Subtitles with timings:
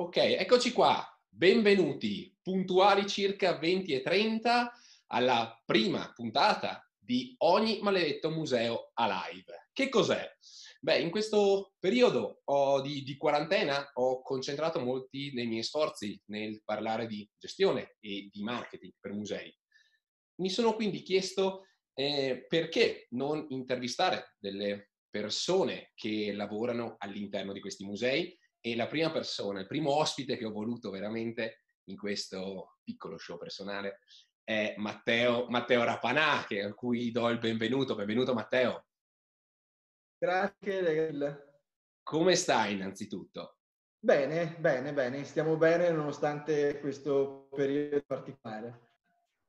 [0.00, 1.06] Ok, eccoci qua.
[1.28, 4.72] Benvenuti, puntuali circa 20 e 30
[5.08, 9.68] alla prima puntata di ogni maledetto museo a live.
[9.70, 10.26] Che cos'è?
[10.80, 12.40] Beh, in questo periodo
[12.82, 18.42] di, di, quarantena ho concentrato molti dei miei sforzi nel parlare di gestione e di
[18.42, 19.54] marketing per musei.
[20.36, 27.84] Mi sono quindi chiesto eh, perché non intervistare delle persone che lavorano all'interno di questi
[27.84, 33.18] musei e la prima persona, il primo ospite che ho voluto veramente in questo piccolo
[33.18, 34.00] show personale
[34.44, 37.94] è Matteo, Matteo Rapanà, che, a cui do il benvenuto.
[37.94, 38.86] Benvenuto Matteo.
[40.18, 41.48] Grazie.
[42.02, 43.58] Come stai innanzitutto?
[43.98, 45.24] Bene, bene, bene.
[45.24, 48.88] Stiamo bene nonostante questo periodo particolare.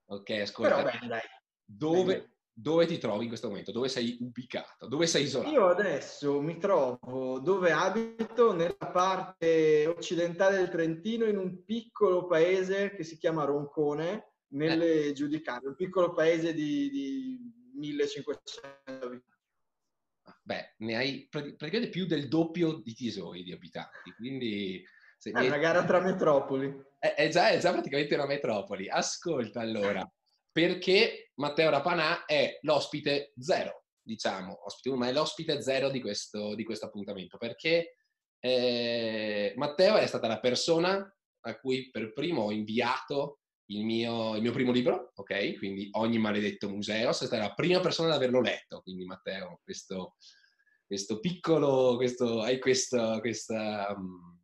[0.05, 0.75] Ok, ascolta.
[0.75, 1.21] Però bene, dai.
[1.63, 2.35] Dove, bene.
[2.61, 3.71] Dove ti trovi in questo momento?
[3.71, 4.88] Dove sei ubicato?
[4.88, 5.52] Dove sei isolato?
[5.52, 12.94] Io adesso mi trovo dove abito, nella parte occidentale del Trentino, in un piccolo paese
[12.95, 15.13] che si chiama Roncone, nelle eh.
[15.13, 19.30] Giudicate, un piccolo paese di, di 1500 abitanti.
[20.43, 24.83] Beh, ne hai praticamente più del doppio di Tisoi di abitanti, quindi...
[25.19, 26.83] È una gara tra metropoli.
[26.97, 28.89] È, è, già, è già praticamente una metropoli.
[28.89, 30.08] Ascolta allora,
[30.52, 36.55] perché Matteo Rapanà è l'ospite zero, diciamo, ospite uno, ma è l'ospite zero di questo,
[36.55, 37.95] di questo appuntamento, perché
[38.39, 43.39] eh, Matteo è stata la persona a cui per primo ho inviato
[43.71, 45.58] il mio, il mio, primo libro, ok?
[45.58, 50.15] Quindi Ogni maledetto museo, sei stata la prima persona ad averlo letto, quindi Matteo, questo,
[50.86, 54.41] questo piccolo, questo, hai questo, questa, um,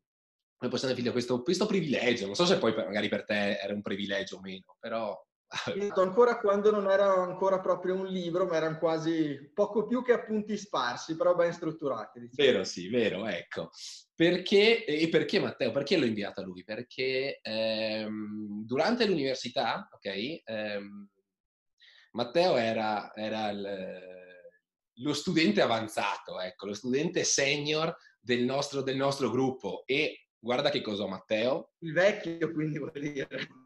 [0.56, 3.82] come possiamo definire, questo, questo privilegio, non so se poi magari per te era un
[3.82, 5.16] privilegio o meno, però
[6.02, 10.58] ancora quando non era ancora proprio un libro, ma erano quasi poco più che appunti
[10.58, 12.20] sparsi, però ben strutturati.
[12.20, 12.50] Diciamo.
[12.50, 13.70] Vero, sì, vero, ecco.
[14.14, 15.72] Perché, e perché Matteo?
[15.72, 16.64] Perché l'ho inviato a lui?
[16.64, 21.10] Perché ehm, durante l'università, ok, ehm,
[22.12, 24.06] Matteo era, era il,
[24.96, 30.82] lo studente avanzato, ecco, lo studente senior del nostro, del nostro gruppo e guarda che
[30.82, 31.74] cosa Matteo.
[31.80, 33.66] Il vecchio, quindi vuol dire.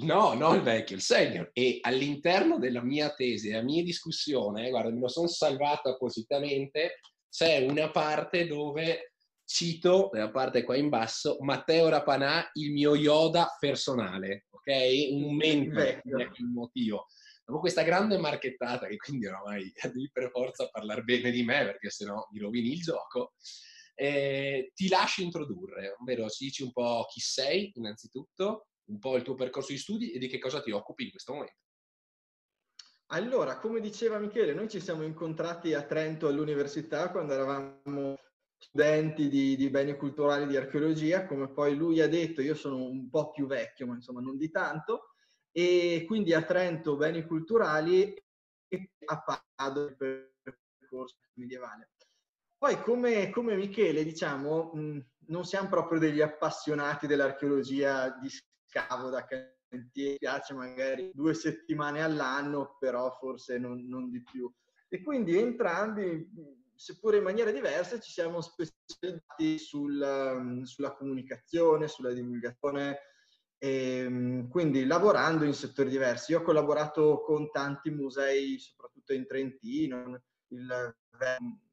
[0.00, 1.50] No, no il vecchio, il senior.
[1.52, 7.66] E all'interno della mia tesi, della mia discussione, guarda, me lo sono salvato appositamente, c'è
[7.66, 9.12] una parte dove
[9.44, 15.10] cito, nella parte qua in basso, Matteo Rapanà, il mio Yoda personale, ok?
[15.10, 17.06] Un mentor, un motivo.
[17.44, 21.90] Dopo questa grande marchettata, che quindi oramai devi per forza parlare bene di me, perché
[21.90, 23.32] sennò mi rovini il gioco,
[23.94, 29.22] eh, ti lascio introdurre, ovvero ci dici un po' chi sei, innanzitutto, un po' il
[29.22, 31.56] tuo percorso di studi e di che cosa ti occupi in questo momento.
[33.10, 38.18] Allora, come diceva Michele, noi ci siamo incontrati a Trento all'università quando eravamo
[38.58, 43.08] studenti di, di, beni culturali di archeologia, come poi lui ha detto, io sono un
[43.08, 45.14] po' più vecchio, ma insomma non di tanto,
[45.52, 48.14] e quindi a Trento beni culturali
[48.68, 49.22] e a
[49.54, 50.30] Padova il
[50.76, 51.92] percorso medievale.
[52.58, 58.28] Poi come, come Michele, diciamo, mh, non siamo proprio degli appassionati dell'archeologia di
[58.68, 64.52] scavo da cantiere, piace magari due settimane all'anno, però forse non, non di più.
[64.88, 66.30] E quindi entrambi,
[66.74, 72.98] seppure in maniera diversa, ci siamo specializzati sul, sulla comunicazione, sulla divulgazione,
[73.58, 76.32] e, ehm, quindi lavorando in settori diversi.
[76.32, 80.96] Io ho collaborato con tanti musei, soprattutto in Trentino, il,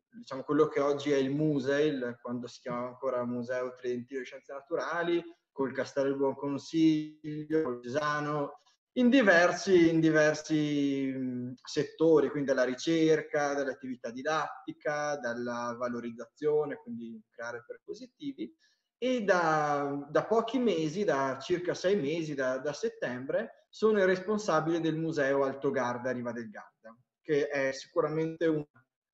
[0.10, 4.54] diciamo quello che oggi è il Musei, quando si chiamava ancora Museo Trentino di Scienze
[4.54, 5.24] Naturali,
[5.56, 8.60] col Castello del Buon Consiglio, col Cesano,
[8.98, 18.54] in diversi, in diversi settori, quindi dalla ricerca, dall'attività didattica, dalla valorizzazione, quindi creare perpositivi.
[18.98, 24.82] E da, da, pochi mesi, da circa sei mesi, da, da, settembre, sono il responsabile
[24.82, 28.66] del Museo Alto Garda Riva del Garda, che è sicuramente un,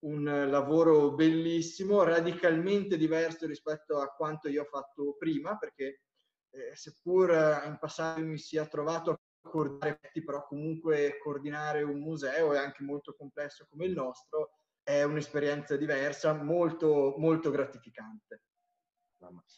[0.06, 6.02] un lavoro bellissimo, radicalmente diverso rispetto a quanto io ho fatto prima, perché
[6.52, 7.32] eh, seppur
[7.66, 13.16] in passato mi sia trovato a coordinare, però comunque coordinare un museo è anche molto
[13.16, 14.52] complesso come il nostro,
[14.84, 18.44] è un'esperienza diversa, molto, molto gratificante.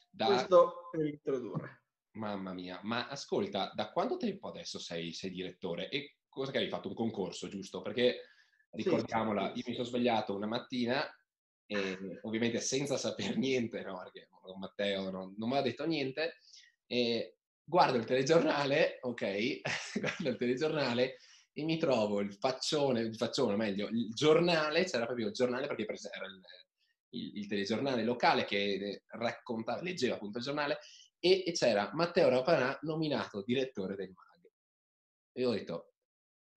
[0.09, 0.25] Da...
[0.25, 1.83] Questo per introdurre.
[2.15, 5.89] Mamma mia, ma ascolta, da quanto tempo adesso sei, sei direttore?
[5.89, 6.89] E cosa che hai fatto?
[6.89, 7.81] Un concorso, giusto?
[7.81, 8.29] Perché
[8.71, 11.03] ricordiamola, io mi sono svegliato una mattina
[11.65, 13.97] e ovviamente senza sapere niente, no?
[14.03, 16.35] Perché Matteo non, non mi ha detto niente,
[16.93, 19.61] e guardo il telegiornale, ok,
[19.99, 21.17] guardo il telegiornale
[21.51, 25.87] e mi trovo il faccione, il faccione, meglio, il giornale, c'era proprio il giornale perché
[25.87, 26.39] era il,
[27.09, 30.77] il, il telegiornale locale che raccontava, leggeva appunto il giornale
[31.17, 34.51] e, e c'era Matteo Rapanà nominato direttore del MAG.
[35.31, 35.93] E ho detto,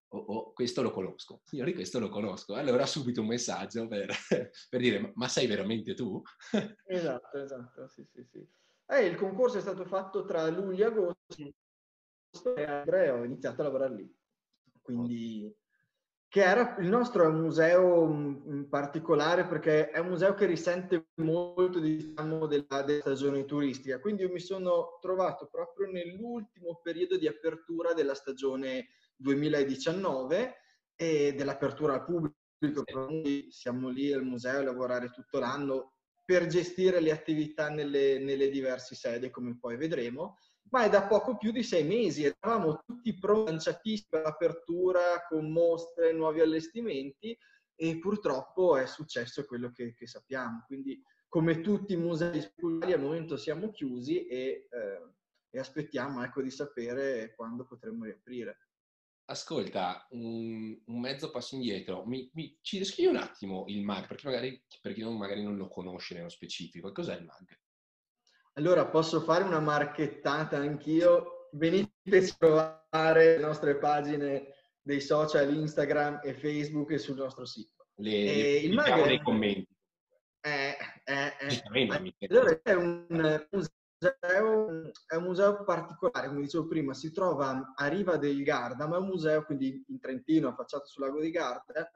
[0.09, 2.53] oh, oh, questo lo conosco, signori, questo lo conosco.
[2.53, 4.13] Allora subito un messaggio per,
[4.69, 6.21] per dire, ma sei veramente tu?
[6.85, 8.47] esatto, esatto, sì, sì, sì.
[8.89, 11.53] Eh, il concorso è stato fatto tra luglio e agosto.
[12.55, 14.15] E Andrea ho iniziato a lavorare lì.
[14.81, 15.53] Quindi
[16.29, 21.07] che era, il nostro è un museo in particolare perché è un museo che risente
[21.15, 27.27] molto diciamo, della, della, stagione turistica, quindi io mi sono trovato proprio nell'ultimo periodo di
[27.27, 30.55] apertura della stagione 2019
[30.95, 35.96] e dell'apertura al pubblico, noi siamo lì al museo a lavorare tutto l'anno
[36.27, 40.35] per gestire le attività nelle, nelle diverse sedi, come poi vedremo
[40.69, 42.25] ma è da poco più di sei mesi.
[42.25, 47.37] Eravamo tutti pronti per l'apertura con mostre, nuovi allestimenti
[47.75, 50.63] e purtroppo è successo quello che, che sappiamo.
[50.65, 55.13] Quindi, come tutti i musei sculturali, al momento siamo chiusi e, eh,
[55.49, 58.57] e aspettiamo ecco, di sapere quando potremo riaprire.
[59.29, 64.25] Ascolta, un, un, mezzo passo indietro, mi, mi, ci descrivi un attimo il MAG, perché
[64.25, 66.93] magari per chi non, magari non lo conosce nello specifico.
[66.93, 67.59] Cos'è il MAG?
[68.53, 71.49] Allora posso fare una marchettata anch'io.
[71.51, 77.87] Venite a trovare le nostre pagine dei social Instagram e Facebook e sul nostro sito.
[77.95, 79.75] Le, e il mag- nei commenti.
[80.39, 81.63] È, è, è,
[82.29, 83.05] allora, è un
[83.99, 88.97] museo, è un museo particolare, come dicevo prima, si trova a Riva del Garda, ma
[88.97, 91.89] è un museo quindi in Trentino, affacciato sul lago di Garda,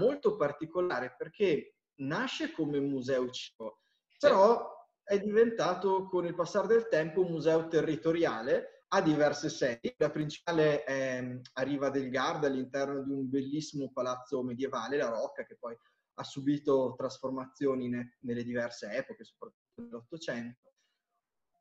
[0.00, 3.80] molto particolare perché nasce come museo cibo,
[4.18, 10.10] però è diventato con il passare del tempo un museo territoriale, ha diverse sedi, la
[10.10, 15.56] principale è a Riva del Garda all'interno di un bellissimo palazzo medievale, la Rocca, che
[15.58, 15.76] poi
[16.14, 20.71] ha subito trasformazioni ne, nelle diverse epoche, soprattutto nell'Ottocento.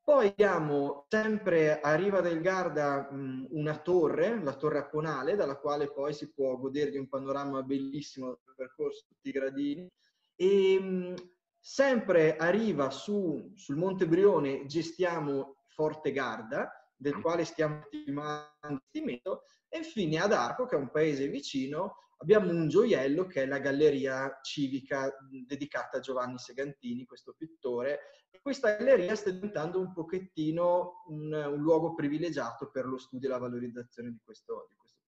[0.03, 6.13] Poi abbiamo sempre a Riva del Garda una torre, la torre Apponale, dalla quale poi
[6.13, 9.87] si può godere di un panorama bellissimo del percorso tutti i gradini.
[10.35, 11.15] E
[11.63, 19.77] Sempre a riva su, sul Monte Brione gestiamo Forte Garda, del quale stiamo attivando e
[19.77, 24.39] infine ad Arco, che è un paese vicino, abbiamo un gioiello che è la galleria
[24.41, 25.11] civica
[25.45, 27.99] dedicata a Giovanni Segantini, questo pittore.
[28.41, 33.37] Questa galleria sta diventando un pochettino un, un luogo privilegiato per lo studio e la
[33.37, 35.01] valorizzazione di questo, di questo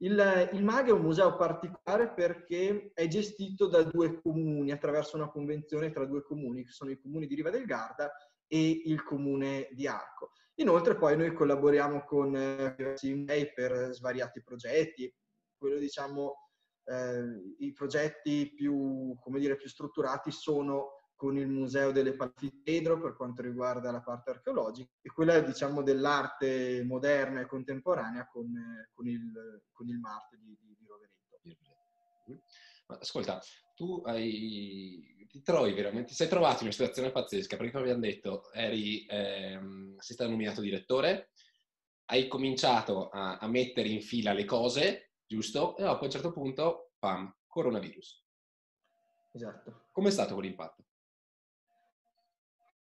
[0.00, 5.30] il, il MAG è un museo particolare perché è gestito da due comuni attraverso una
[5.30, 8.10] convenzione tra due comuni, che sono i comuni di Riva del Garda
[8.46, 10.32] e il comune di Arco.
[10.56, 15.12] Inoltre poi noi collaboriamo con eh, diversi per svariati progetti,
[15.56, 16.50] quello diciamo
[16.84, 23.42] eh, i progetti più, dire, più strutturati sono con il Museo delle Palfitedro per quanto
[23.42, 28.52] riguarda la parte archeologica e quella diciamo dell'arte moderna e contemporanea con,
[28.92, 31.14] con, il, con il Marte di, di, di Rovereto.
[33.00, 33.40] Ascolta,
[33.74, 38.52] tu hai, ti trovi veramente, sei trovato in una situazione pazzesca perché come abbiamo detto
[38.52, 41.30] eri, ehm, sei stato nominato direttore,
[42.06, 45.76] hai cominciato a, a mettere in fila le cose, giusto?
[45.76, 48.24] E dopo a un certo punto, pam, coronavirus.
[49.32, 49.88] Esatto.
[49.92, 50.84] Com'è stato quell'impatto?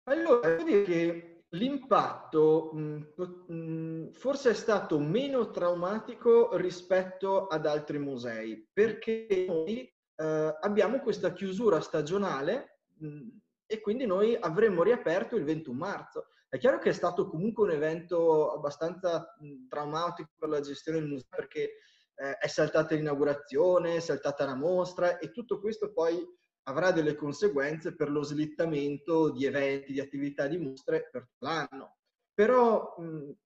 [0.05, 8.67] Allora, devo dire che l'impatto mh, forse è stato meno traumatico rispetto ad altri musei,
[8.73, 13.29] perché noi eh, abbiamo questa chiusura stagionale mh,
[13.67, 16.27] e quindi noi avremmo riaperto il 21 marzo.
[16.49, 19.37] È chiaro che è stato comunque un evento abbastanza
[19.69, 21.75] traumatico per la gestione del museo perché
[22.19, 26.19] eh, è saltata l'inaugurazione, è saltata la mostra e tutto questo poi
[26.65, 31.97] avrà delle conseguenze per lo slittamento di eventi, di attività di mostre per l'anno.
[32.35, 32.95] Però,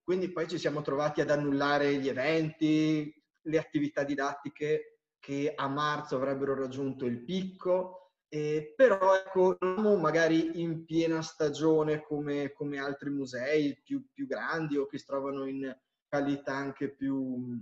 [0.03, 3.11] quindi poi ci siamo trovati ad annullare gli eventi,
[3.45, 9.57] le attività didattiche che a marzo avrebbero raggiunto il picco, eh, però ecco,
[9.99, 15.45] magari in piena stagione come, come altri musei più, più, grandi o che si trovano
[15.45, 15.75] in
[16.07, 17.57] qualità anche più,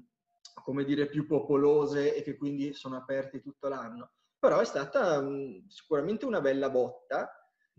[0.53, 5.67] come dire, più popolose e che quindi sono aperti tutto l'anno però è stata um,
[5.67, 7.29] sicuramente una bella botta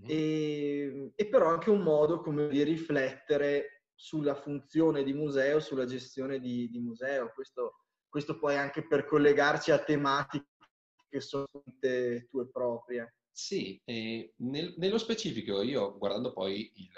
[0.01, 0.05] mm.
[0.07, 6.39] e, e, però anche un modo come di riflettere sulla funzione di museo, sulla gestione
[6.39, 7.33] di, di museo.
[7.35, 10.47] Questo, questo, poi anche per collegarci a tematiche
[11.09, 11.47] che sono
[12.31, 13.17] tue proprie.
[13.33, 16.91] Sì, nel, nello specifico io guardando poi il,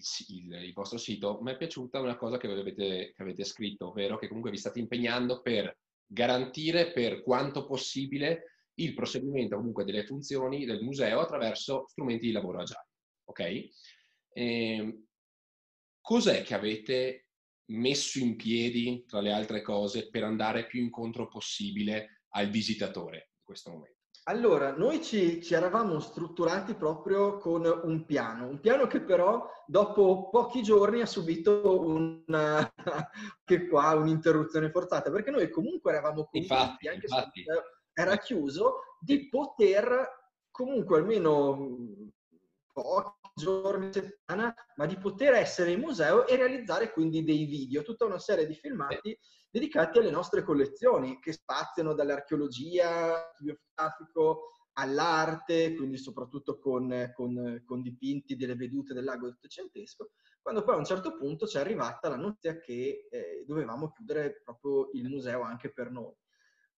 [0.00, 3.88] il, il, il, vostro sito, mi è piaciuta una cosa che avete, che avete scritto,
[3.88, 10.04] ovvero che comunque vi state impegnando per garantire per quanto possibile il proseguimento comunque delle
[10.04, 12.88] funzioni del museo attraverso strumenti di lavoro agile.
[13.24, 13.68] Ok?
[14.32, 15.04] Eh,
[16.00, 17.26] cos'è che avete
[17.66, 23.44] messo in piedi, tra le altre cose, per andare più incontro possibile al visitatore in
[23.44, 23.99] questo momento?
[24.24, 30.28] Allora, noi ci, ci, eravamo strutturati proprio con un piano, un piano che però dopo
[30.28, 32.70] pochi giorni ha subito una,
[33.70, 37.42] qua, un'interruzione forzata, perché noi comunque eravamo convinti, anche infatti.
[37.42, 37.62] se
[37.92, 40.08] era chiuso, di poter
[40.50, 41.76] comunque almeno
[42.72, 48.04] pochi giorni, settimana, ma di poter essere in museo e realizzare quindi dei video, tutta
[48.04, 49.18] una serie di filmati
[49.50, 58.36] dedicati alle nostre collezioni che spaziano dall'archeologia, biografico all'arte, quindi soprattutto con, con, con, dipinti
[58.36, 62.16] delle vedute del lago ottocentesco, quando poi a un certo punto ci è arrivata la
[62.16, 66.14] notizia che eh, dovevamo chiudere proprio il museo anche per noi.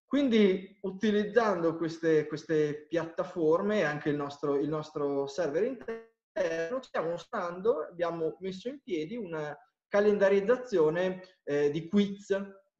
[0.06, 7.82] Quindi utilizzando queste, queste piattaforme e anche il nostro, il nostro server interno, stiamo usando,
[7.82, 9.56] abbiamo messo in piedi una
[9.88, 12.30] calendarizzazione eh, di quiz,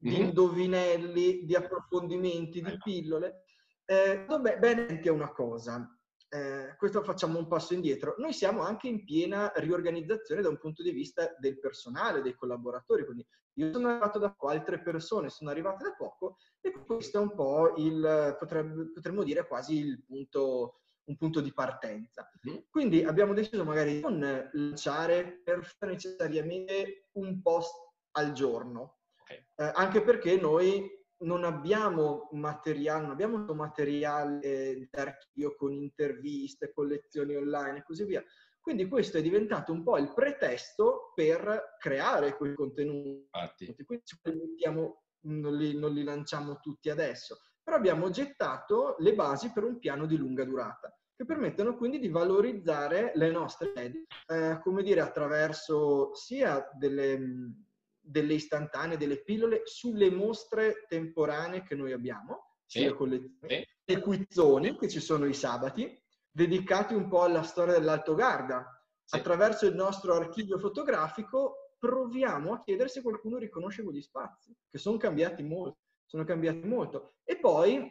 [0.03, 0.21] di mm-hmm.
[0.27, 3.45] indovinelli, di approfondimenti, di pillole.
[3.85, 5.89] Eh, vabbè, bene è una cosa,
[6.27, 8.15] eh, questo facciamo un passo indietro.
[8.17, 13.05] Noi siamo anche in piena riorganizzazione da un punto di vista del personale, dei collaboratori,
[13.05, 17.21] quindi io sono arrivato da qua, altre persone sono arrivate da poco e questo è
[17.21, 22.29] un po' il, potrebbe, potremmo dire quasi il punto, un punto di partenza.
[22.49, 22.55] Mm.
[22.69, 27.73] Quindi abbiamo deciso magari di non lanciare per necessariamente un post
[28.15, 29.45] al giorno, okay.
[29.55, 37.35] eh, anche perché noi non abbiamo materiale, non abbiamo materiale eh, d'archivio con interviste, collezioni
[37.35, 38.23] online e così via.
[38.59, 43.27] Quindi questo è diventato un po' il pretesto per creare quei contenuti.
[43.33, 43.75] Infatti.
[44.21, 44.63] Quindi
[45.25, 50.05] non, li, non li lanciamo tutti adesso, però abbiamo gettato le basi per un piano
[50.05, 56.13] di lunga durata che permettono quindi di valorizzare le nostre sedi, eh, come dire, attraverso
[56.15, 57.19] sia delle,
[58.03, 62.79] delle, istantanee, delle pillole, sulle mostre temporanee che noi abbiamo, sì.
[62.79, 63.67] sulle collezioni, sì.
[63.85, 65.97] le quizzoni, che ci sono i sabati,
[66.29, 68.67] dedicati un po' alla storia dell'Alto Garda.
[69.03, 69.17] Sì.
[69.17, 74.97] Attraverso il nostro archivio fotografico proviamo a chiedere se qualcuno riconosce quegli spazi, che sono
[74.97, 75.79] cambiati molto.
[76.05, 77.15] Sono cambiati molto.
[77.23, 77.89] E poi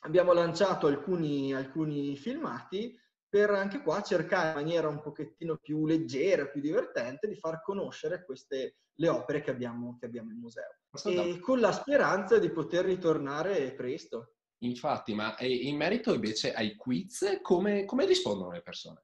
[0.00, 2.98] abbiamo lanciato alcuni, alcuni filmati
[3.32, 8.26] per anche qua cercare in maniera un pochettino più leggera, più divertente, di far conoscere
[8.26, 10.76] queste, le opere che abbiamo, che abbiamo in museo.
[11.04, 14.34] E con la speranza di poter ritornare presto.
[14.64, 19.02] Infatti, ma in merito invece ai quiz, come, come rispondono le persone?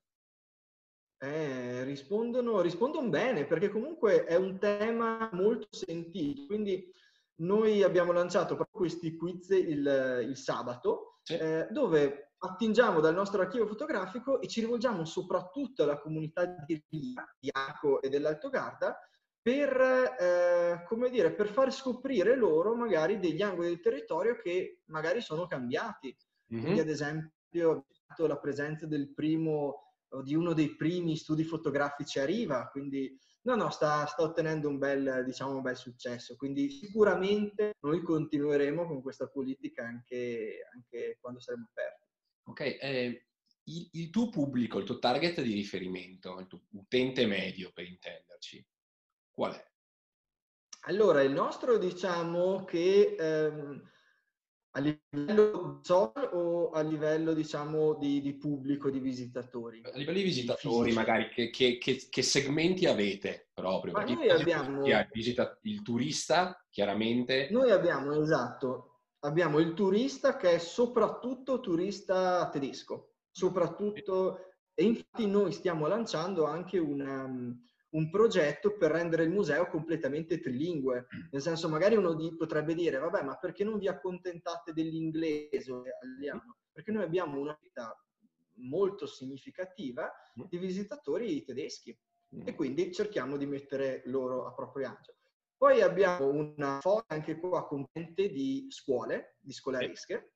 [1.17, 6.45] Eh, rispondono, rispondono bene, perché comunque è un tema molto sentito.
[6.45, 6.93] Quindi
[7.37, 11.39] noi abbiamo lanciato proprio questi quiz il, il sabato, sì.
[11.39, 17.37] eh, dove attingiamo dal nostro archivio fotografico e ci rivolgiamo soprattutto alla comunità di Ria,
[17.39, 18.99] di Aco e dell'Alto Garda,
[19.41, 25.21] per, eh, come dire, per far scoprire loro magari degli angoli del territorio che magari
[25.21, 26.15] sono cambiati.
[26.53, 26.63] Mm-hmm.
[26.63, 32.25] Quindi, ad esempio, la presenza del primo o di uno dei primi studi fotografici a
[32.25, 36.37] Riva, quindi no, no, sta, sta ottenendo un bel, diciamo, un bel successo.
[36.37, 42.08] Quindi sicuramente noi continueremo con questa politica anche, anche quando saremo aperti.
[42.49, 43.27] Ok, eh,
[43.65, 48.67] il, il tuo pubblico, il tuo target di riferimento, il tuo utente medio per intenderci,
[49.31, 49.67] qual è?
[50.83, 53.91] Allora, il nostro diciamo che ehm,
[54.71, 59.83] a livello social o a livello diciamo di, di, pubblico, di visitatori?
[59.85, 63.93] A livello di visitatori, magari, che, che, che, che, segmenti avete proprio?
[63.93, 64.87] Ma noi abbiamo...
[64.87, 65.09] Il,
[65.63, 67.49] il turista, chiaramente.
[67.51, 68.88] Noi abbiamo, esatto,
[69.21, 74.43] abbiamo il turista che è soprattutto turista tedesco, soprattutto...
[74.79, 77.29] E infatti noi stiamo lanciando anche una
[77.91, 81.07] un progetto per rendere il museo completamente trilingue.
[81.31, 85.73] Nel senso, magari uno di, potrebbe dire, vabbè, ma perché non vi accontentate dell'inglese?
[86.73, 87.97] Perché noi abbiamo una vita
[88.61, 90.13] molto significativa
[90.49, 91.97] di visitatori tedeschi
[92.45, 95.15] e quindi cerchiamo di mettere loro a proprio agio.
[95.59, 100.35] Poi abbiamo una foto anche qua componente di scuole, di scolaresche,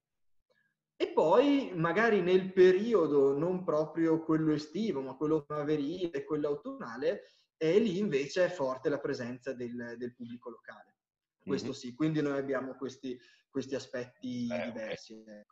[0.96, 7.22] e poi magari nel periodo non proprio quello estivo, ma quello primaverile, quello autunnale,
[7.56, 10.96] e lì invece è forte la presenza del, del pubblico locale.
[11.40, 11.76] Questo mm-hmm.
[11.76, 13.16] sì, quindi noi abbiamo questi,
[13.48, 15.20] questi aspetti Beh, diversi.
[15.20, 15.44] Okay.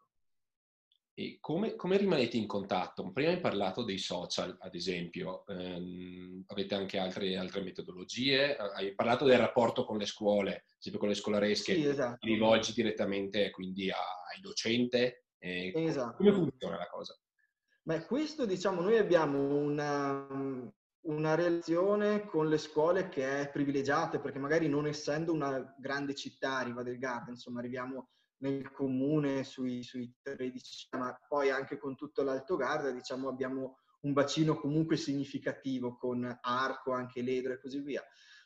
[1.40, 3.10] Come, come, rimanete in contatto?
[3.12, 9.24] Prima hai parlato dei social, ad esempio, ehm, avete anche altre, altre, metodologie, hai parlato
[9.24, 12.26] del rapporto con le scuole, ad esempio con le scolaresche, sì, esatto.
[12.26, 15.12] rivolgi direttamente quindi ai docenti.
[15.38, 16.16] Eh, esatto.
[16.16, 17.18] Come funziona la cosa?
[17.82, 20.26] Beh, questo diciamo, noi abbiamo una,
[21.06, 26.60] una relazione con le scuole che è privilegiata, perché magari non essendo una grande città,
[26.62, 28.10] Riva del Garda, insomma, arriviamo
[28.40, 34.12] nel comune sui, sui 13, ma poi anche con tutto l'Alto Garda, diciamo, abbiamo un
[34.12, 38.02] bacino comunque significativo con Arco, anche Ledro e così via.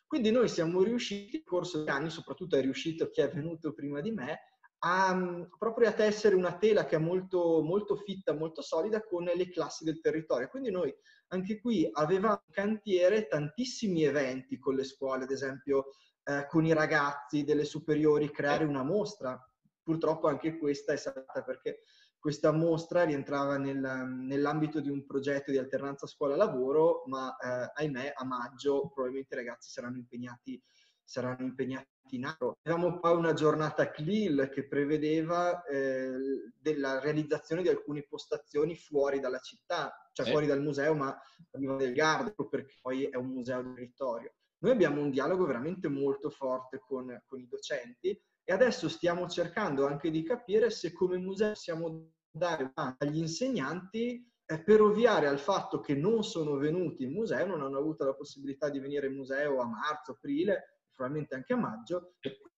[0.07, 4.01] Quindi noi siamo riusciti, nel corso degli anni, soprattutto è riuscito chi è venuto prima
[4.01, 4.41] di me,
[4.87, 9.49] a, proprio a tessere una tela che è molto, molto fitta, molto solida con le
[9.49, 10.49] classi del territorio.
[10.49, 10.95] Quindi noi
[11.29, 15.87] anche qui avevamo in cantiere tantissimi eventi con le scuole, ad esempio
[16.25, 19.39] eh, con i ragazzi delle superiori, creare una mostra.
[19.85, 21.83] Purtroppo anche questa è stata perché
[22.19, 28.25] questa mostra rientrava nel, nell'ambito di un progetto di alternanza scuola-lavoro, ma eh, ahimè a
[28.25, 30.59] maggio probabilmente i ragazzi saranno impegnati,
[31.05, 31.87] saranno impegnati
[32.17, 32.57] in altro.
[32.63, 36.13] Avevamo poi una giornata CLIL che prevedeva eh,
[36.59, 40.31] della realizzazione di alcune postazioni fuori dalla città, cioè eh.
[40.31, 44.33] fuori dal museo, ma a Viva del Gardo, perché poi è un museo del territorio.
[44.61, 49.87] Noi abbiamo un dialogo veramente molto forte con, con i docenti e adesso stiamo cercando
[49.87, 55.81] anche di capire se come museo possiamo dare agli insegnanti eh, per ovviare al fatto
[55.81, 59.61] che non sono venuti in museo, non hanno avuto la possibilità di venire in museo
[59.61, 62.15] a marzo, aprile, probabilmente anche a maggio,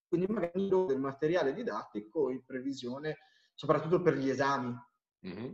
[0.08, 3.18] quindi magari del materiale didattico in previsione,
[3.54, 4.74] soprattutto per gli esami.
[5.26, 5.52] Mm-hmm.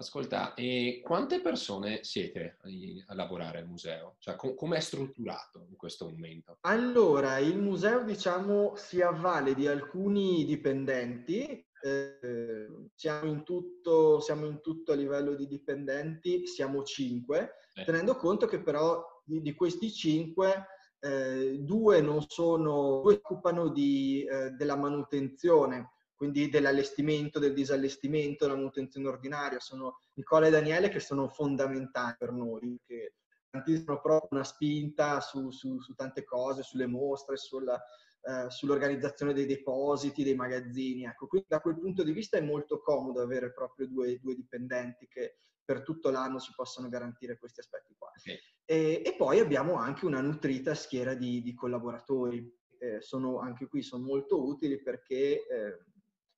[0.00, 2.58] Ascolta, e quante persone siete
[3.06, 4.14] a lavorare al museo?
[4.20, 6.58] Cioè, com- com'è strutturato in questo momento?
[6.60, 11.66] Allora, il museo, diciamo, si avvale di alcuni dipendenti.
[11.82, 17.84] Eh, siamo, in tutto, siamo, in tutto, a livello di dipendenti, siamo cinque, eh.
[17.84, 20.66] tenendo conto che però di, di questi cinque
[21.00, 28.56] eh, due non sono, due occupano di, eh, della manutenzione quindi dell'allestimento, del disallestimento, della
[28.56, 33.14] manutenzione ordinaria, sono Nicola e Daniele che sono fondamentali per noi, che
[33.48, 37.80] garantiscono proprio una spinta su, su, su tante cose, sulle mostre, sulla,
[38.22, 41.04] eh, sull'organizzazione dei depositi, dei magazzini.
[41.04, 45.06] Ecco, quindi da quel punto di vista è molto comodo avere proprio due, due dipendenti
[45.06, 48.10] che per tutto l'anno ci possono garantire questi aspetti qua.
[48.18, 48.38] Okay.
[48.64, 52.56] E, e, poi abbiamo anche una nutrita schiera di, di collaboratori.
[52.80, 55.78] Eh, sono, anche qui sono molto utili perché eh,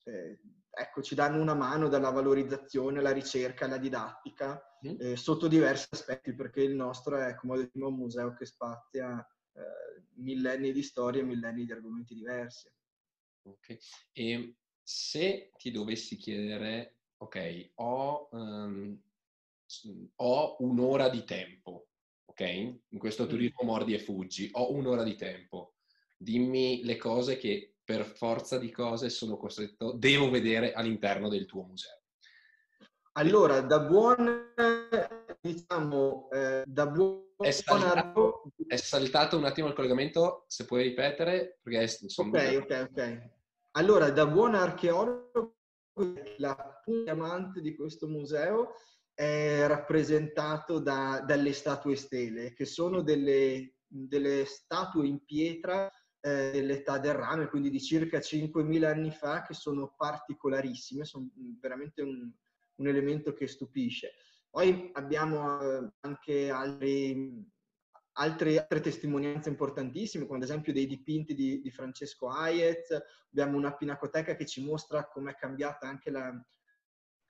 [0.04, 4.96] eh, ecco, ci danno una mano dalla valorizzazione, alla ricerca, alla didattica, mm.
[5.00, 9.18] eh, sotto diversi aspetti, perché il nostro è, come ho detto, un museo che spazia
[9.52, 12.70] eh, millenni di storie e millenni di argomenti diversi.
[13.42, 13.76] Ok,
[14.12, 19.00] e se ti dovessi chiedere, ok, ho, um,
[20.16, 21.88] ho un'ora di tempo,
[22.26, 22.40] ok?
[22.40, 23.28] In questo mm.
[23.28, 25.76] turismo mordi e fuggi, ho un'ora di tempo.
[26.16, 31.64] Dimmi le cose che per forza di cose sono costretto, devo vedere all'interno del tuo
[31.64, 31.98] museo?
[33.14, 34.52] Allora, da buon,
[35.40, 37.24] diciamo, eh, da buon...
[37.36, 42.28] È saltato, è saltato, un attimo il collegamento, se puoi ripetere, perché sono...
[42.28, 43.30] Ok, ok, ok.
[43.72, 45.56] Allora, da buon archeologo,
[46.36, 48.74] la diamante di questo museo
[49.12, 55.90] è rappresentato da, dalle statue stele, che sono delle, delle statue in pietra
[56.20, 61.28] eh, dell'età del rame, quindi di circa 5.000 anni fa, che sono particolarissime, sono
[61.60, 62.30] veramente un,
[62.76, 64.12] un elemento che stupisce.
[64.50, 67.48] Poi abbiamo eh, anche altri,
[68.14, 72.90] altre, altre, testimonianze importantissime, come ad esempio dei dipinti di, di Francesco Hayez,
[73.30, 76.32] abbiamo una pinacoteca che ci mostra com'è cambiata anche la,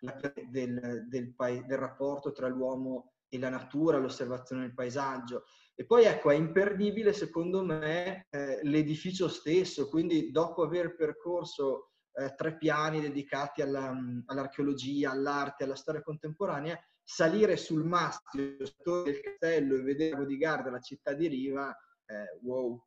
[0.01, 5.45] la del, del, del, rapporto tra l'uomo e la natura, l'osservazione del paesaggio.
[5.75, 12.35] E poi ecco, è imperdibile secondo me eh, l'edificio stesso, quindi dopo aver percorso eh,
[12.35, 19.83] tre piani dedicati alla, all'archeologia, all'arte, alla storia contemporanea, salire sul mastio del castello e
[19.83, 21.75] vedere Bodigarda, la città di Riva,
[22.07, 22.83] eh, wow.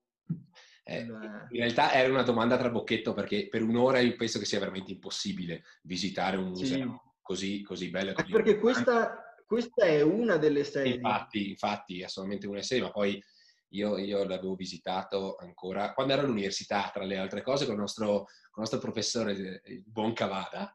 [0.85, 4.59] Eh, in realtà era una domanda tra bocchetto perché per un'ora io penso che sia
[4.59, 7.19] veramente impossibile visitare un museo sì.
[7.21, 8.13] così, così bello.
[8.13, 10.95] Così perché questa, questa è una delle serie.
[10.95, 13.21] Infatti, infatti, è solamente una serie, ma poi
[13.69, 18.07] io, io, l'avevo visitato ancora quando ero all'università, tra le altre cose, con il nostro,
[18.07, 20.71] con il nostro professore, il buon Cavada.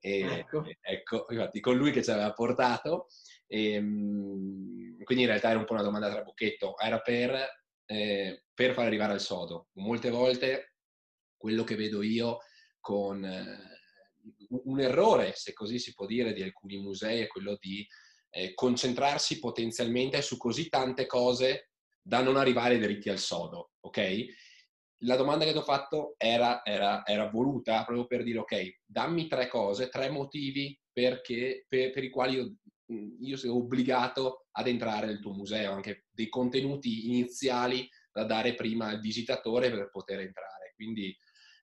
[0.00, 0.64] E, ecco.
[0.80, 3.08] ecco, infatti, con lui che ci aveva portato.
[3.46, 6.78] E, ehm, quindi in realtà era un po' una domanda tra bocchetto.
[6.78, 9.68] Era per, eh, per far arrivare al sodo.
[9.74, 10.74] Molte volte
[11.36, 12.38] quello che vedo io
[12.80, 13.78] con eh,
[14.48, 17.86] un errore, se così si può dire, di alcuni musei è quello di
[18.38, 21.70] eh, concentrarsi potenzialmente su così tante cose
[22.00, 24.24] da non arrivare dritti al sodo, ok?
[25.02, 29.26] La domanda che ti ho fatto era, era, era voluta proprio per dire, ok, dammi
[29.26, 32.54] tre cose, tre motivi perché, per, per, i quali io
[33.20, 38.86] io sono obbligato ad entrare nel tuo museo, anche dei contenuti iniziali da dare prima
[38.86, 40.72] al visitatore per poter entrare.
[40.74, 41.14] Quindi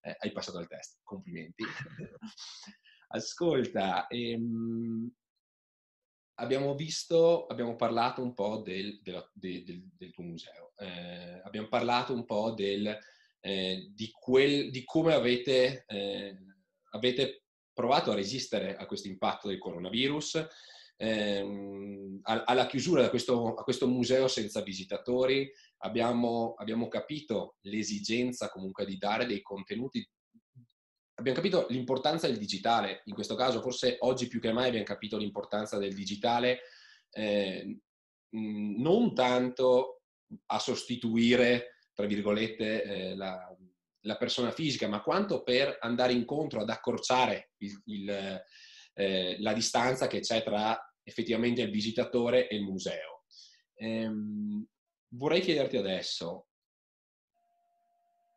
[0.01, 1.63] eh, hai passato il test, complimenti.
[3.07, 5.11] Ascolta, ehm,
[6.35, 12.13] abbiamo visto, abbiamo parlato un po' del, del, del, del tuo museo, eh, abbiamo parlato
[12.13, 12.97] un po' del,
[13.39, 16.37] eh, di, quel, di, come avete, eh,
[16.91, 17.41] avete,
[17.75, 20.47] provato a resistere a questo impatto del coronavirus,
[20.95, 28.97] ehm, alla chiusura di questo, questo museo senza visitatori, abbiamo, abbiamo capito l'esigenza comunque di
[28.97, 30.07] dare dei contenuti
[31.15, 35.17] abbiamo capito l'importanza del digitale, in questo caso forse oggi più che mai abbiamo capito
[35.17, 36.61] l'importanza del digitale,
[37.11, 37.79] eh,
[38.31, 40.01] non tanto
[40.47, 43.55] a sostituire, tra virgolette, eh, la,
[44.01, 48.43] la, persona fisica, ma quanto per andare incontro ad accorciare il, il,
[48.93, 53.23] eh, la distanza che c'è tra effettivamente il visitatore e il museo.
[53.75, 54.67] Ehm,
[55.09, 56.47] vorrei chiederti adesso,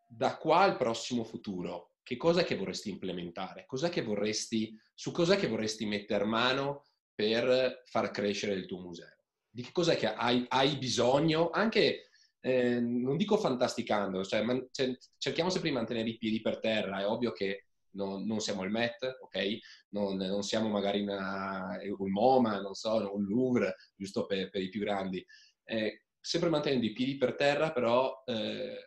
[0.06, 3.66] da qua al prossimo futuro, che cosa è che vorresti implementare?
[3.66, 9.26] Cos'è che vorresti, su cos'è che vorresti mettere mano per far crescere il tuo museo?
[9.50, 11.50] Di che cos'è che hai, hai bisogno?
[11.50, 12.08] Anche,
[12.40, 17.00] eh, non dico fantasticando, cioè, man, cioè, cerchiamo sempre di mantenere i piedi per terra.
[17.00, 19.58] È ovvio che non, non siamo il Met, ok?
[19.90, 24.70] Non, non siamo magari una, un MoMA, non so, un Louvre, giusto per, per i
[24.70, 25.22] più grandi.
[25.62, 28.78] Eh, sempre mantenendo i piedi per terra, però eh,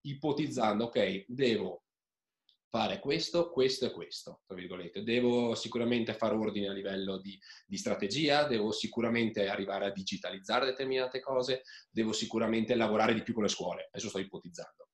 [0.00, 1.81] ipotizzando, ok, devo
[2.72, 5.02] fare questo, questo e questo, tra virgolette.
[5.02, 11.20] Devo sicuramente fare ordine a livello di, di, strategia, devo sicuramente arrivare a digitalizzare determinate
[11.20, 13.88] cose, devo sicuramente lavorare di più con le scuole.
[13.92, 14.88] Adesso sto ipotizzando.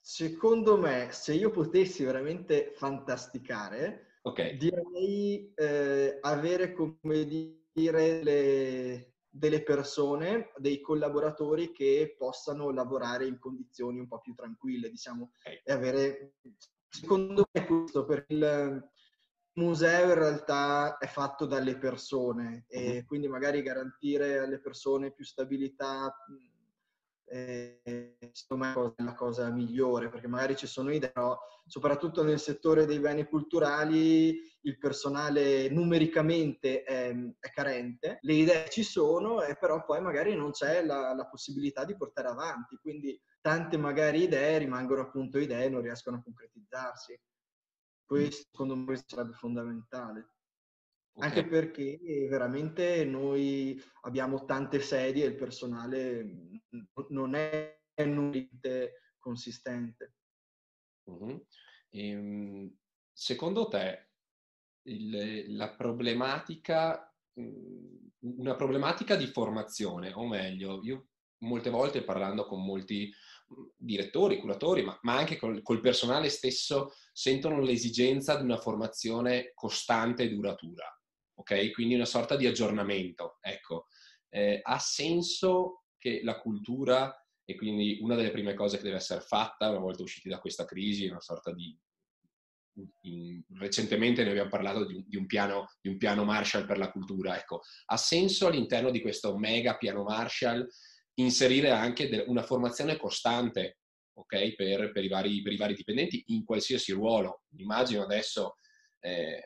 [0.00, 4.56] Secondo me, se io potessi veramente fantasticare, okay.
[4.56, 7.24] direi eh, avere, come
[7.72, 14.88] dire, le, delle persone, dei collaboratori che possano lavorare in condizioni un po' più tranquille,
[14.88, 15.32] diciamo,
[15.64, 16.36] e avere,
[16.88, 18.90] secondo me questo, perché il
[19.54, 23.04] museo in realtà è fatto dalle persone e uh-huh.
[23.04, 26.14] quindi magari garantire alle persone più stabilità
[27.28, 32.38] eh, secondo me è la cosa migliore perché magari ci sono idee, però soprattutto nel
[32.38, 39.56] settore dei beni culturali il personale numericamente è, è carente, le idee ci sono e
[39.56, 44.58] però poi magari non c'è la, la, possibilità di portare avanti, quindi tante magari idee
[44.58, 47.18] rimangono appunto idee e non riescono a concretizzarsi.
[48.04, 50.32] Questo secondo me sarebbe fondamentale.
[51.12, 51.28] Okay.
[51.28, 56.26] Anche perché veramente noi abbiamo tante sedie e il personale
[57.08, 60.14] non è nullamente consistente.
[61.04, 61.46] Uh-huh.
[61.88, 62.74] E,
[63.12, 64.05] secondo te
[64.86, 67.14] il, la problematica,
[68.20, 73.12] una problematica di formazione, o meglio, io molte volte parlando con molti
[73.76, 80.24] direttori, curatori, ma, ma anche col, col, personale stesso, sentono l'esigenza di una formazione costante
[80.24, 80.96] e duratura
[81.36, 81.72] ok?
[81.72, 83.86] Quindi una sorta di aggiornamento, ecco.
[84.28, 89.20] Eh, ha senso che la cultura, e quindi una delle prime cose che deve essere
[89.20, 91.78] fatta una volta usciti da questa crisi, una sorta di...
[93.54, 96.90] Recentemente ne abbiamo parlato di un, di, un piano, di un piano Marshall per la
[96.90, 97.62] cultura, ecco.
[97.86, 100.66] Ha senso all'interno di questo mega piano Marshall
[101.14, 103.78] inserire anche una formazione costante,
[104.14, 104.54] ok?
[104.54, 107.42] Per, per, i vari, per, i vari, dipendenti in qualsiasi ruolo.
[107.56, 108.56] Immagino adesso...
[109.00, 109.42] Eh,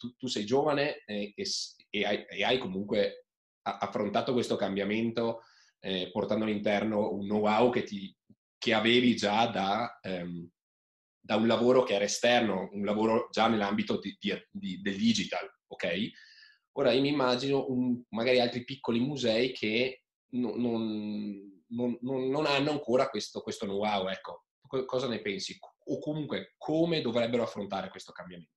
[0.00, 1.44] tu, tu sei giovane e, e,
[1.90, 3.26] e, hai, e, hai, comunque
[3.60, 5.42] affrontato questo cambiamento
[5.80, 8.14] eh, portando all'interno un know-how che, ti,
[8.56, 10.48] che avevi già da, ehm,
[11.20, 16.10] da, un lavoro che era esterno, un lavoro già nell'ambito di, di, del digital, ok?
[16.72, 22.70] Ora io mi immagino un, magari altri piccoli musei che non, non, non, non hanno
[22.70, 24.44] ancora questo, questo know-how, ecco.
[24.86, 25.58] Cosa ne pensi?
[25.86, 28.52] O comunque come dovrebbero affrontare questo cambiamento?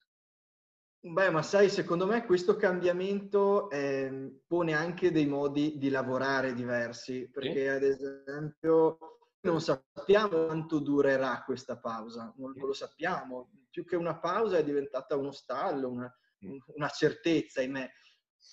[1.05, 7.29] Beh, ma sai, secondo me questo cambiamento eh, pone anche dei modi di lavorare diversi,
[7.29, 8.97] perché ad esempio
[9.43, 13.49] non sappiamo quanto durerà questa pausa, non lo sappiamo.
[13.69, 16.17] Più che una pausa è diventata uno stallo, una,
[16.75, 17.89] una certezza, ahimè.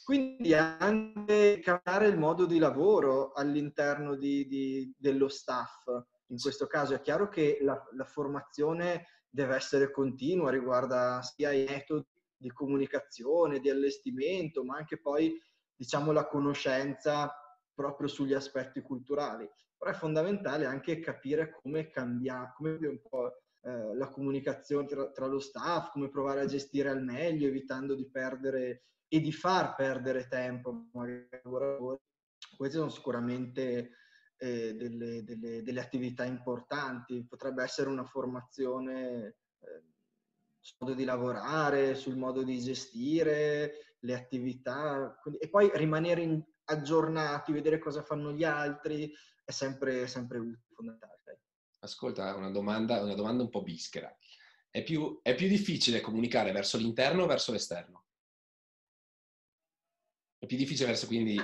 [0.05, 5.87] Quindi anche cambiare il modo di lavoro all'interno di, di, dello staff.
[6.26, 11.66] In questo caso è chiaro che la, la formazione deve essere continua, riguarda sia i
[11.68, 15.40] metodi di comunicazione, di allestimento, ma anche poi
[15.76, 17.33] diciamo la conoscenza
[17.74, 19.48] proprio sugli aspetti culturali.
[19.81, 25.25] Però è fondamentale anche capire come cambiare, come un po' eh, la comunicazione tra, tra,
[25.25, 30.29] lo staff, come provare a gestire al meglio, evitando di perdere e di far perdere
[30.29, 31.99] tempo lavoratori.
[32.59, 33.93] Queste sono sicuramente
[34.37, 37.25] eh, delle, delle, delle, attività importanti.
[37.27, 39.83] Potrebbe essere una formazione eh,
[40.61, 46.43] sul modo di lavorare, sul modo di gestire le attività quindi, e poi rimanere in,
[46.70, 49.12] aggiornati, vedere cosa fanno gli altri
[49.44, 51.18] è sempre, sempre utile, fondamentale.
[51.80, 54.14] Ascolta, una domanda, una domanda un po' bischera.
[54.70, 58.04] È più, è più difficile comunicare verso l'interno o verso l'esterno?
[60.38, 61.37] È più difficile verso, quindi,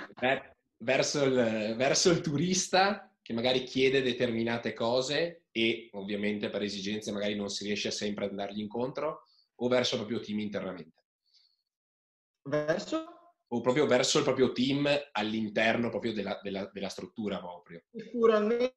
[0.79, 7.35] verso, il, verso il turista che magari chiede determinate cose e ovviamente per esigenze magari
[7.35, 11.03] non si riesce sempre ad andargli incontro o verso il proprio team internamente?
[12.43, 13.16] Verso?
[13.49, 17.83] O proprio verso il proprio team all'interno proprio della, della, della struttura proprio?
[17.93, 18.75] Sicuramente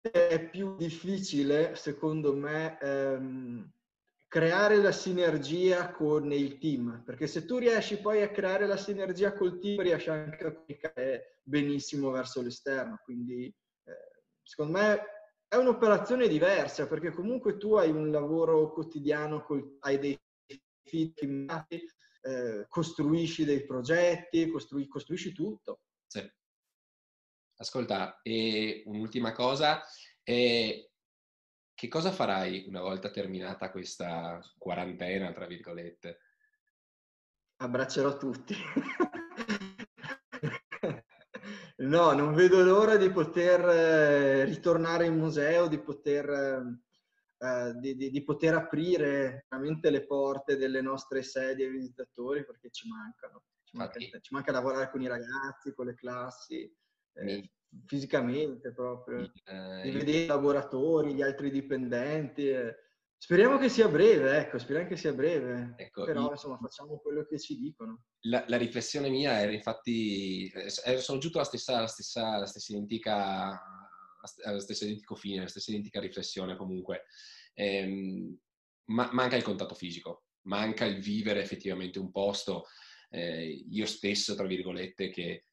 [0.00, 3.70] è più difficile, secondo me, ehm,
[4.28, 9.32] creare la sinergia con il team, perché se tu riesci poi a creare la sinergia
[9.32, 13.00] col team, riesci anche a comunicare benissimo verso l'esterno.
[13.02, 15.00] Quindi, eh, secondo me,
[15.48, 20.16] è un'operazione diversa, perché comunque tu hai un lavoro quotidiano, col, hai dei
[20.84, 21.84] feed filmati,
[22.22, 25.80] eh, costruisci dei progetti, costrui, costruisci tutto.
[26.06, 26.22] Sì.
[27.56, 29.82] Ascolta, e un'ultima cosa,
[30.22, 30.92] eh,
[31.74, 36.20] che cosa farai una volta terminata questa quarantena, tra virgolette?
[37.56, 38.54] Abbraccerò tutti.
[41.78, 46.62] no, non vedo l'ora di poter eh, ritornare in museo, di poter,
[47.42, 52.70] eh, di, di, di poter aprire veramente le porte delle nostre sedie ai visitatori perché
[52.70, 53.44] ci mancano.
[53.64, 56.70] Ci manca, ci manca lavorare con i ragazzi, con le classi
[57.14, 57.50] eh,
[57.86, 62.48] fisicamente proprio, eh, di vedere i lavoratori, gli altri dipendenti.
[62.48, 62.74] Eh.
[63.16, 65.74] Speriamo che sia breve, ecco, speriamo che sia breve.
[65.76, 68.04] Ecco, Però io, insomma facciamo quello che ci dicono.
[68.22, 72.72] La, la riflessione mia era infatti, eh, sono giunto alla stessa, la stessa, la stessa
[72.72, 73.60] identica,
[74.44, 77.04] alla stessa identico fine, alla stessa identica riflessione comunque.
[77.54, 78.36] Eh,
[78.86, 82.66] ma, manca il contatto fisico, manca il vivere effettivamente un posto.
[83.10, 85.44] Eh, io stesso, tra virgolette, che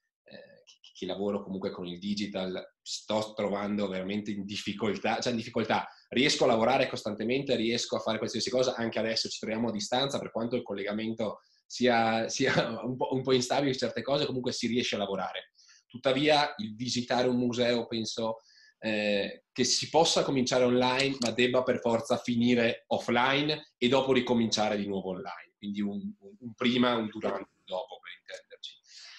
[0.97, 6.45] che lavoro comunque con il digital, sto trovando veramente in difficoltà, cioè in difficoltà, riesco
[6.45, 10.31] a lavorare costantemente, riesco a fare qualsiasi cosa, anche adesso ci troviamo a distanza, per
[10.31, 14.65] quanto il collegamento sia, sia un, po', un po' instabile in certe cose, comunque si
[14.65, 15.51] riesce a lavorare.
[15.85, 18.39] Tuttavia il visitare un museo penso
[18.87, 24.77] eh, che si possa cominciare online, ma debba per forza finire offline e dopo ricominciare
[24.77, 25.53] di nuovo online.
[25.57, 28.75] Quindi un, un prima, un durante, un dopo per intenderci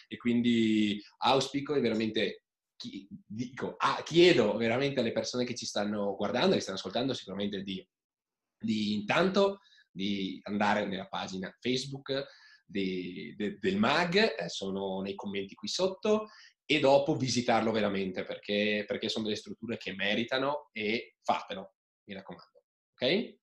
[0.08, 2.44] e quindi auspico e veramente
[3.26, 7.86] dico, ah, chiedo veramente alle persone che ci stanno guardando, che stanno ascoltando sicuramente di,
[8.58, 12.24] di intanto di andare nella pagina Facebook
[12.64, 16.28] di, de, del MAG, eh, sono nei commenti qui sotto,
[16.70, 22.62] e dopo visitarlo veramente perché, perché sono delle strutture che meritano e fatelo, mi raccomando.
[22.92, 23.36] Ok?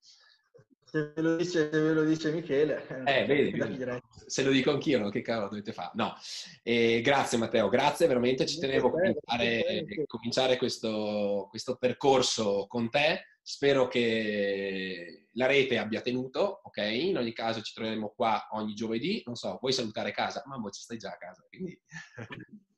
[0.84, 2.86] Se ve lo dice, ve lo dice Michele.
[3.04, 3.58] Eh, vedi,
[4.26, 5.10] se lo dico anch'io, no?
[5.10, 5.90] che cavolo dovete fare?
[5.94, 6.14] No,
[6.62, 13.24] eh, grazie Matteo, grazie veramente, ci tenevo a cominciare, cominciare questo, questo, percorso con te.
[13.42, 16.76] Spero che la rete abbia tenuto, ok?
[16.78, 19.20] In ogni caso ci troveremo qua ogni giovedì.
[19.26, 20.44] Non so, vuoi salutare casa?
[20.46, 21.76] Mamma, ci stai già a casa, quindi...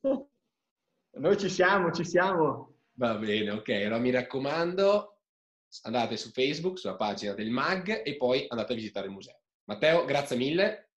[1.12, 2.76] Noi ci siamo, ci siamo.
[2.94, 3.68] Va bene, ok.
[3.70, 5.20] Allora mi raccomando,
[5.82, 9.40] andate su Facebook, sulla pagina del MAG e poi andate a visitare il museo.
[9.64, 10.90] Matteo, grazie mille.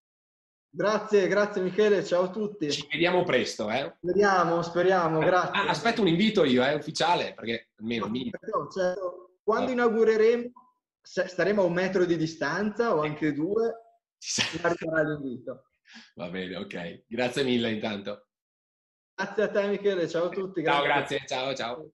[0.73, 2.71] Grazie, grazie Michele, ciao a tutti.
[2.71, 3.93] Ci vediamo presto, eh.
[4.01, 5.59] Speriamo, speriamo, ah, grazie.
[5.59, 8.31] Ah, aspetta un invito io, eh, ufficiale, perché almeno no, mi...
[8.73, 9.31] certo.
[9.43, 9.73] Quando ah.
[9.73, 10.51] inaugureremo,
[11.01, 13.73] staremo a un metro di distanza o anche due,
[14.61, 15.71] arriverà l'invito.
[16.15, 17.03] Va bene, ok.
[17.05, 18.27] Grazie mille intanto.
[19.21, 20.61] Grazie a te Michele, ciao a tutti.
[20.61, 20.81] Grazie.
[20.81, 21.91] Ciao, grazie, ciao, ciao.